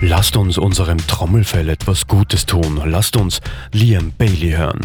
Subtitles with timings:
[0.00, 2.80] Lasst uns unserem Trommelfell etwas Gutes tun.
[2.84, 3.40] Lasst uns
[3.72, 4.78] Liam Bailey hören.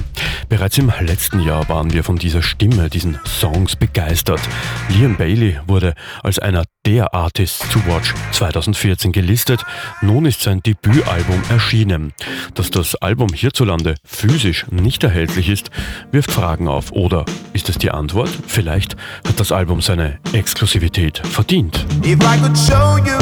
[0.49, 4.41] Bereits im letzten Jahr waren wir von dieser Stimme, diesen Songs begeistert.
[4.89, 5.93] Liam Bailey wurde
[6.23, 9.63] als einer der Artists to Watch 2014 gelistet.
[10.01, 12.13] Nun ist sein Debütalbum erschienen.
[12.55, 15.69] Dass das Album hierzulande physisch nicht erhältlich ist,
[16.11, 16.91] wirft Fragen auf.
[16.91, 18.31] Oder ist es die Antwort?
[18.47, 18.95] Vielleicht
[19.27, 21.85] hat das Album seine Exklusivität verdient.
[22.03, 23.19] If I could show you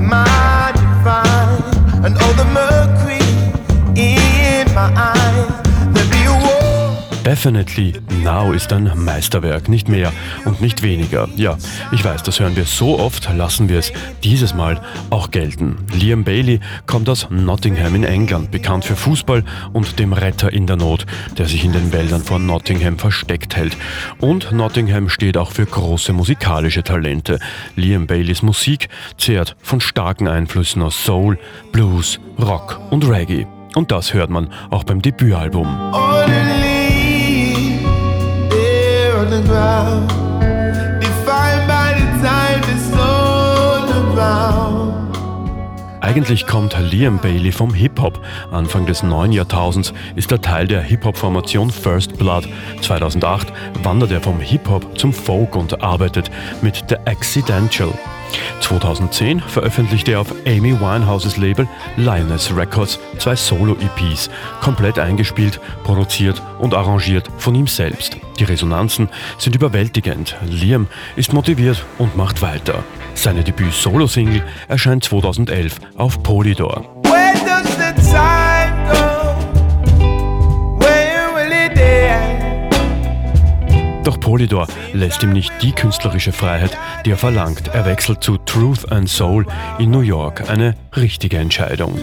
[0.00, 0.51] my
[7.24, 7.92] Definitely
[8.24, 10.12] Now ist ein Meisterwerk, nicht mehr
[10.44, 11.28] und nicht weniger.
[11.36, 11.56] Ja,
[11.92, 13.92] ich weiß, das hören wir so oft, lassen wir es
[14.24, 15.76] dieses Mal auch gelten.
[15.94, 20.74] Liam Bailey kommt aus Nottingham in England, bekannt für Fußball und dem Retter in der
[20.74, 21.06] Not,
[21.38, 23.76] der sich in den Wäldern von Nottingham versteckt hält.
[24.18, 27.38] Und Nottingham steht auch für große musikalische Talente.
[27.76, 31.38] Liam Baileys Musik zehrt von starken Einflüssen aus Soul,
[31.70, 33.46] Blues, Rock und Reggae.
[33.76, 35.68] Und das hört man auch beim Debütalbum.
[46.00, 48.20] Eigentlich kommt Liam Bailey vom Hip-Hop.
[48.50, 52.48] Anfang des neuen Jahrtausends ist er Teil der Hip-Hop-Formation First Blood.
[52.80, 53.52] 2008
[53.84, 57.92] wandert er vom Hip-Hop zum Folk und arbeitet mit The Accidental.
[58.60, 64.30] 2010 veröffentlichte er auf Amy Winehouses Label Lioness Records zwei Solo-EPs,
[64.60, 68.16] komplett eingespielt, produziert und arrangiert von ihm selbst.
[68.38, 69.08] Die Resonanzen
[69.38, 70.36] sind überwältigend.
[70.46, 72.82] Liam ist motiviert und macht weiter.
[73.14, 77.01] Seine Debüt-Solo-Single erscheint 2011 auf Polydor.
[84.04, 87.68] Doch Polydor lässt ihm nicht die künstlerische Freiheit, die er verlangt.
[87.68, 89.46] Er wechselt zu Truth and Soul
[89.78, 90.48] in New York.
[90.50, 92.00] Eine richtige Entscheidung.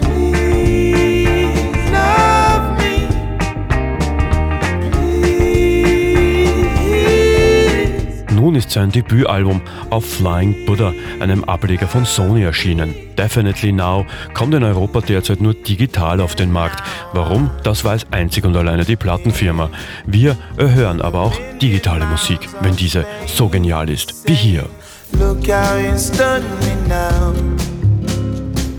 [8.50, 12.96] Nun ist sein Debütalbum auf Flying Buddha, einem Ableger von Sony, erschienen.
[13.16, 16.82] Definitely Now kommt in Europa derzeit nur digital auf den Markt.
[17.12, 17.52] Warum?
[17.62, 19.70] Das weiß einzig und alleine die Plattenfirma.
[20.04, 24.68] Wir erhören aber auch digitale Musik, wenn diese so genial ist wie hier.
[25.12, 27.32] Look how you stun me now.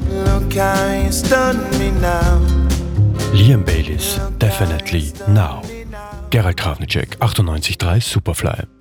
[0.09, 2.41] Look how you stun me now.
[3.33, 5.61] Liam Baileys, Definitely Now.
[6.29, 8.80] Gerald Kravnicek, 98.3 Superfly.